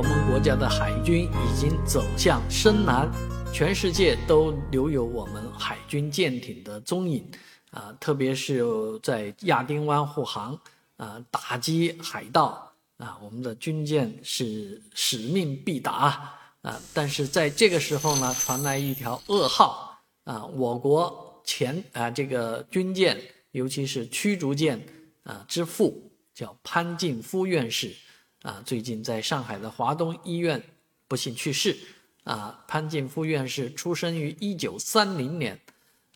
[0.00, 3.06] 我们国家的海军已经走向深蓝，
[3.52, 7.30] 全世界都留有我们海军舰艇的踪影，
[7.70, 8.64] 啊，特别是
[9.02, 10.58] 在亚丁湾护航，
[10.96, 23.20] 啊，打击海盗，啊，我们的军舰是使命必达，啊，但是在这个时候呢，传来一条噩耗，啊，我国前啊这个军舰，
[23.50, 24.82] 尤其是驱逐舰，
[25.24, 27.94] 啊之父叫潘敬夫院士。
[28.42, 30.62] 啊，最近在上海的华东医院
[31.08, 31.76] 不幸去世。
[32.24, 35.58] 啊，潘敬夫院士出生于一九三零年，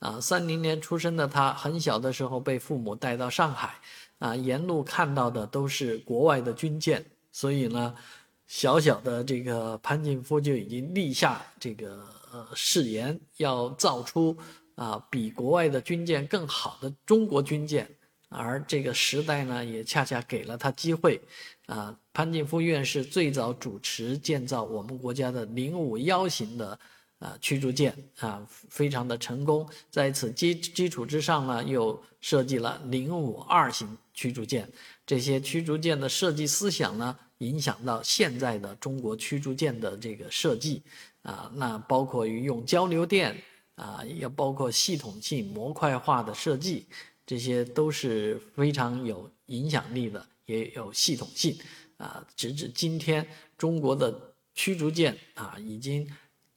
[0.00, 3.74] 啊，三零年出生的他，很小的时候被父母带到上海，
[4.18, 7.94] 啊，沿路看到的都是国外的军舰，所以呢，
[8.46, 14.36] 小小的这个潘敬夫就已经立下这个呃誓言，要造出
[14.74, 17.91] 啊比国外的军舰更好的中国军舰。
[18.36, 21.20] 而这个时代呢，也恰恰给了他机会，
[21.66, 26.78] 啊，潘敬夫院士最早主持建造我们国家的零五幺型的
[27.20, 29.68] 啊驱逐舰啊，非常的成功。
[29.91, 34.69] 在此基基础之上呢，又设计了零五二型驱逐舰。
[35.06, 40.82] 这些驱逐舰的设计思想呢，影响到现在的中国驱逐舰的这个设计
[41.22, 43.41] 啊，那包括于用交流电
[43.76, 46.86] 啊，也包括系统性模块化的设计。
[47.27, 51.56] 这些都是非常有影响力的，也有系统性，
[51.97, 56.06] 啊，直至今天，中国的驱逐舰啊，已经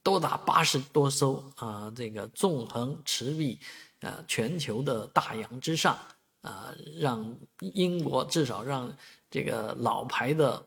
[0.02, 3.58] 多达八十多艘啊，这个纵横驰骋，
[4.00, 5.98] 啊，全球的大洋之上，
[6.42, 8.94] 啊，让英国至少让
[9.30, 10.62] 这个老牌的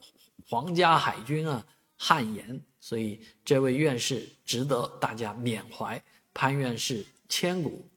[0.48, 1.64] 皇家海军啊
[1.96, 7.88] 汗颜，所以这位院士值得大家缅怀，潘院士千古。